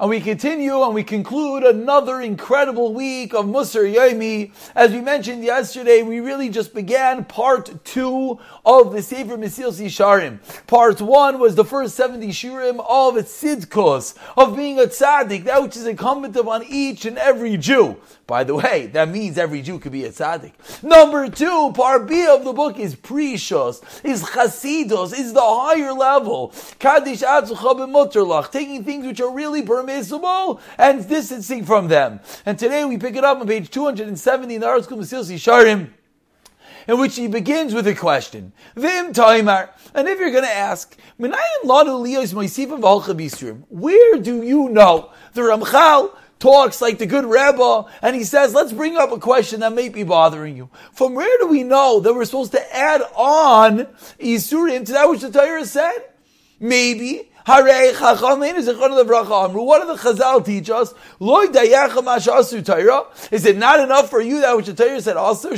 [0.00, 4.50] And we continue and we conclude another incredible week of Musar Yomi.
[4.74, 10.38] As we mentioned yesterday, we really just began part two of the Sefer Mesilas Yesharim.
[10.66, 15.76] Part one was the first 70 Shurim of Tzidkos, of being a tzaddik, that which
[15.76, 17.98] is incumbent upon each and every Jew.
[18.26, 20.52] By the way, that means every Jew could be a tzaddik.
[20.82, 26.54] Number two, part B of the book is Prishos, is Chasidos, is the higher level.
[26.78, 29.60] Kaddish Atzucha taking things which are really
[30.78, 32.20] and distancing from them.
[32.46, 35.90] And today we pick it up on page 270 in the article Yisharim
[36.88, 38.52] in which he begins with a question.
[38.74, 39.68] Vim Taimar.
[39.94, 41.38] And if you're going to ask, where
[44.18, 48.96] do you know the Ramchal talks like the good Rebbe, and he says, let's bring
[48.96, 50.70] up a question that may be bothering you.
[50.92, 53.86] From where do we know that we're supposed to add on
[54.18, 55.98] Isurim to that which the Torah said?
[56.58, 57.74] Maybe what do
[59.86, 60.92] the Chazal teach us?
[63.30, 65.50] Is it not enough for you that which the Torah said also?
[65.50, 65.56] The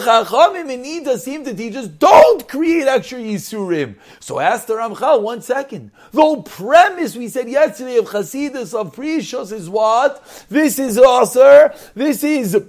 [0.00, 3.96] Chachamim in Nida seem to teach us, don't create extra Yisurim.
[4.20, 5.90] So ask the Ramchal, one second.
[6.12, 10.22] The whole premise we said yesterday of Chasidus, of Prishos is what?
[10.48, 12.62] This is Aser, this is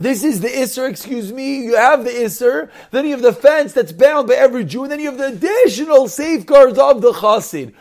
[0.00, 1.64] this is the Isser, excuse me.
[1.64, 4.92] You have the Isser, then you have the fence that's bound by every Jew, and
[4.92, 7.74] then you have the additional safeguards of the Chassid.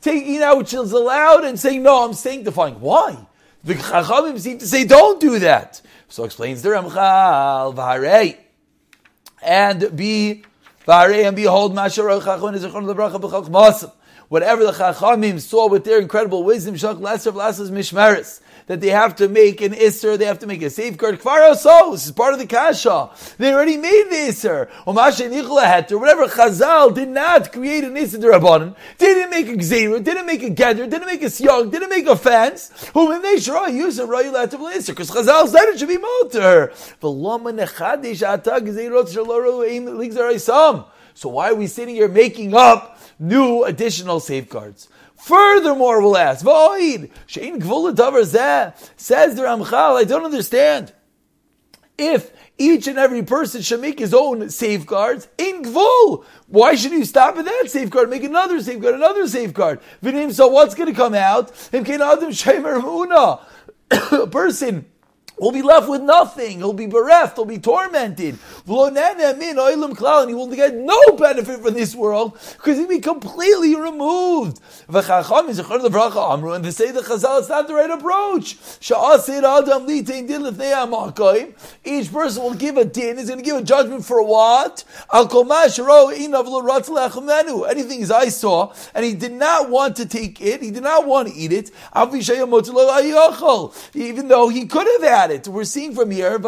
[0.00, 2.80] Taking out which is allowed and saying, no, I'm sanctifying.
[2.80, 3.26] Why?
[3.64, 5.82] The Chachamim seem to say, don't do that.
[6.08, 8.36] So explains the Ramchal, V'harei,
[9.42, 10.44] and be,
[10.86, 13.92] V'harei, and behold, Chachon is a Chon Lebracha B'chach Masam.
[14.28, 19.16] Whatever the Chachamim saw with their incredible wisdom, Shach Lasser V'Lasser's Mishmaris, that they have
[19.16, 21.20] to make an Isser, they have to make a safeguard.
[21.20, 23.10] Kfar so this is part of the Kasha.
[23.38, 24.68] They already made the Isser.
[24.84, 30.42] Or whatever Chazal did not create an Isser Rabbanan, didn't make a Gzeira, didn't make
[30.42, 33.98] a Gather, didn't make a Siyag, didn't make a fence, who in they should use
[33.98, 36.72] a Royal Ativ Isser, because Chazal said it should be Motor.
[41.18, 44.88] So why are we sitting here making up new additional safeguards?
[45.16, 47.60] Furthermore, we'll ask, Void, Shein
[48.96, 50.92] says the Ramchal, I don't understand.
[51.98, 57.04] If each and every person should make his own safeguards in Gvul, why should you
[57.04, 59.80] stop at that safeguard, make another safeguard, another safeguard?
[60.30, 61.50] So what's going to come out?
[64.12, 64.86] A person
[65.38, 66.58] will be left with nothing.
[66.58, 67.36] He'll be bereft.
[67.36, 68.38] He'll be tormented.
[68.66, 68.96] And
[70.28, 74.60] he will get no benefit from this world because he'll be completely removed.
[74.88, 78.56] And they say the Chazal, it's not the right approach.
[81.84, 84.84] Each person will give a din, is going to give a judgment for what?
[87.70, 91.06] Anything as I saw, and he did not want to take it, he did not
[91.06, 91.70] want to eat it,
[93.94, 95.48] even though he could have had it.
[95.48, 96.42] We're seeing from here that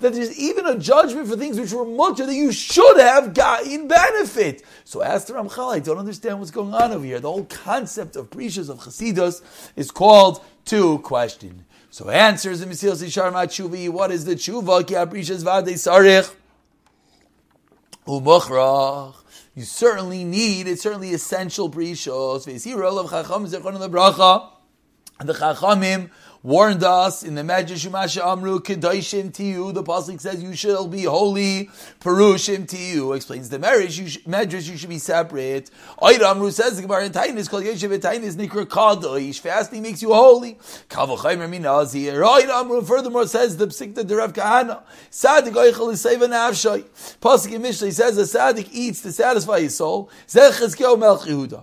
[0.00, 4.62] there's even a judgment for things which were mutter that you should have gotten benefit.
[4.84, 7.20] So ask the Ramchal, I don't understand what's going on over here.
[7.20, 9.42] The whole concept of precious of Chasidus
[9.76, 11.64] is called to question.
[11.90, 14.86] So answers the Mesil Sishar Matshuvi, what is the tshuva?
[14.86, 16.32] Ki aprishas.
[19.54, 22.46] You certainly need, it's certainly essential precious.
[22.46, 24.48] Lebracha.
[24.48, 24.51] The
[25.30, 26.10] Chachamim
[26.42, 29.72] warned us in the Medrash Shumasha Amru Kedoshim Tiyu.
[29.72, 31.70] The pasuk says you shall be holy.
[32.00, 33.98] Perushim Tiyu explains the marriage.
[33.98, 35.70] You sh- Medrash you should be separate.
[36.00, 39.38] Oida Amru says the Gemara in Tainis called Yeshiv Tainis Nikra Kadosh.
[39.38, 40.58] Fasting makes you holy.
[40.88, 42.14] Kavachaymer Minazir.
[42.14, 44.82] Oida Amru furthermore says the Psikta Derav Kahana.
[45.10, 46.84] Sadik Oichel is Seva Nafshay.
[47.20, 50.10] Pasuk in Mishlei says a Sadik eats to satisfy his soul.
[50.28, 51.22] Zech Chizkiyahu Melch.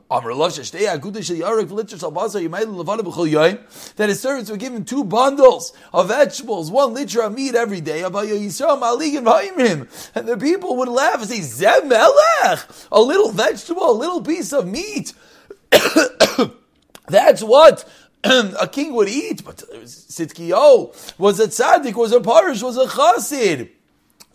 [0.10, 3.96] Amru Lav Shashtei Agudah Shel Yarek V'Litzer Shal Basar Yimayel Levana B'Chol Yoyim.
[3.96, 7.82] That his servants were given given two bundles of vegetables, one liter of meat every
[7.82, 8.04] day.
[8.04, 9.58] And the
[10.40, 15.14] people would laugh and say, Zemelech, a little vegetable, a little piece of meat.
[17.08, 17.90] That's what
[18.24, 19.44] a king would eat.
[19.44, 23.72] But Sitkio was a tzaddik, was a parish, was a chassid.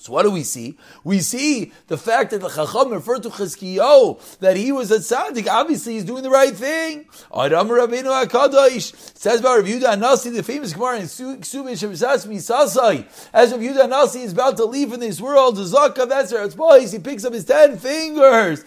[0.05, 0.77] So what do we see?
[1.03, 5.49] We see the fact that the Chacham referred to Chizkiyahu, that he was a tzaddik.
[5.49, 7.07] Obviously, he's doing the right thing.
[7.35, 13.07] Adam Rabbeinu HaKadosh says about Rav Yehuda Nasi, the famous Gemara in Ksubin Shemsas Misasai,
[13.33, 16.93] as Rav Yehuda Nasi is about to leave in this world, the Zakav Eser boys,
[16.93, 18.63] he picks up his ten fingers.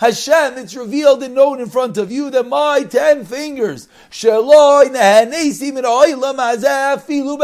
[0.00, 5.78] Hashem, it's revealed and known in front of you that my ten fingers, Shaloi Nehenesim
[5.78, 7.38] in Oilam Azaf, Filu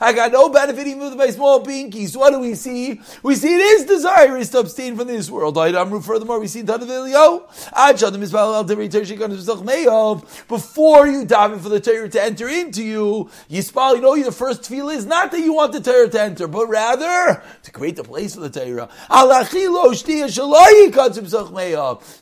[0.00, 2.16] I got no benefit even with my small pinkies.
[2.16, 3.00] What do we see?
[3.22, 5.54] We see it is desirous to abstain from this world.
[5.56, 6.66] Furthermore, we see in
[10.48, 14.66] before you daven for the Torah to enter into you, Yispal, you know, the first
[14.66, 18.04] feel is not that you want the Torah to enter, but rather to create the
[18.04, 18.88] place for the Torah.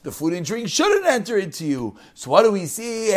[0.02, 1.96] The food and drink shouldn't enter into you.
[2.14, 3.10] So what do we see?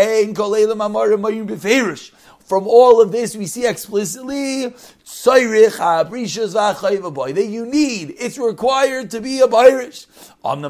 [2.43, 4.73] From all of this, we see explicitly
[7.31, 10.07] that you need, it's required to be a Irish.
[10.43, 10.61] We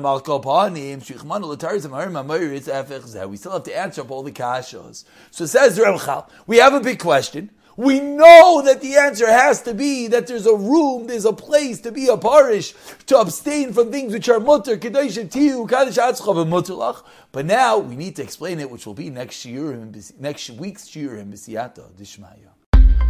[3.38, 5.04] still have to answer up all the kashos.
[5.32, 7.50] So says Ramchal, we have a big question.
[7.76, 11.82] We know that the answer has to be that there's a room, there's a place
[11.82, 12.74] to be a parish,
[13.08, 15.18] to abstain from things which are mutter, kadosh
[17.32, 19.74] But now we need to explain it, which will be next year,
[20.20, 22.54] next week's year in Bisiyata Dishmaya.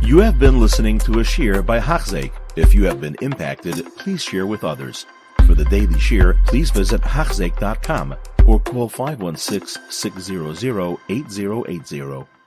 [0.01, 2.31] You have been listening to a shear by Hachzeik.
[2.55, 5.05] If you have been impacted, please share with others.
[5.45, 8.15] For the daily shear, please visit Hachzeik.com
[8.45, 12.42] or call 516 600 8080.